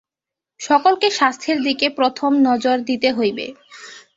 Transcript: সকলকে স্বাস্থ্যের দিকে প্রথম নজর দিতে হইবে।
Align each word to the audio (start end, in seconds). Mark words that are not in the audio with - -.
সকলকে 0.59 1.07
স্বাস্থ্যের 1.11 1.59
দিকে 1.63 1.87
প্রথম 1.97 2.31
নজর 2.47 2.77
দিতে 2.89 3.09
হইবে। 3.11 3.45